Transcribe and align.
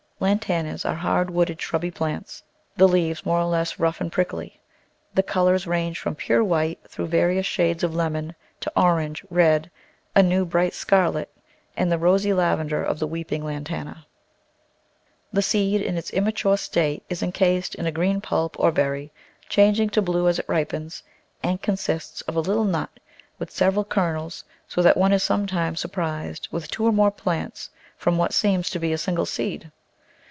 Lantanas 0.23 0.85
ARE 0.85 0.93
hard 0.97 1.29
wooded, 1.31 1.59
shrubby 1.59 1.89
plants, 1.89 2.43
the 2.77 2.87
leaves 2.87 3.25
more 3.25 3.39
or 3.39 3.45
less 3.45 3.79
rough 3.79 3.99
and 3.99 4.11
prickly. 4.11 4.59
The 5.15 5.23
colours 5.23 5.65
range 5.65 5.97
from 5.97 6.13
pure 6.13 6.43
white 6.43 6.77
through 6.87 7.07
various 7.07 7.47
shades 7.47 7.83
of 7.83 7.95
lemon 7.95 8.35
to 8.59 8.71
orange, 8.77 9.25
red, 9.31 9.71
a 10.15 10.21
new 10.21 10.45
bright 10.45 10.75
scarlet, 10.75 11.35
and 11.75 11.91
the 11.91 11.97
rosy 11.97 12.33
lavender 12.33 12.83
of 12.83 12.99
the 12.99 13.07
Weeping 13.07 13.43
Lantana. 13.43 14.05
The 15.33 15.41
seed 15.41 15.81
in 15.81 15.81
Digitized 15.81 15.81
by 15.81 15.81
Google 15.81 15.81
82 15.81 15.81
The 15.81 15.81
Flower 15.81 15.81
Garden 15.81 15.97
[Chapter 15.97 15.97
its 15.97 16.11
immature 16.47 16.57
state 16.57 17.03
is 17.09 17.23
incased 17.23 17.75
in 17.79 17.85
a 17.87 17.91
green 17.91 18.21
pulp 18.21 18.55
or 18.59 18.71
berry, 18.71 19.11
changing 19.49 19.89
to 19.89 20.01
blue 20.03 20.27
as 20.27 20.37
it 20.37 20.45
ripens, 20.47 21.01
and 21.41 21.63
consists 21.63 22.21
of 22.27 22.35
a 22.35 22.41
little 22.41 22.63
nut 22.65 22.99
with 23.39 23.49
several 23.49 23.83
kernels, 23.83 24.43
so 24.67 24.83
that 24.83 24.97
one 24.97 25.13
is 25.13 25.23
sometimes 25.23 25.79
sur 25.79 25.89
prised 25.89 26.47
with 26.51 26.69
two 26.69 26.85
or 26.85 26.91
more 26.93 27.09
plants 27.09 27.71
from 27.97 28.19
what 28.19 28.35
seems 28.35 28.69
to 28.69 28.77
be 28.77 28.93
a 28.93 28.99
single 28.99 29.25
seed. 29.25 29.71